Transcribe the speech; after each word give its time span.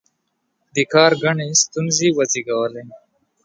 دې 0.73 0.83
کار 0.93 1.11
ګڼې 1.23 1.47
ستونزې 1.63 2.07
وزېږولې. 2.17 2.83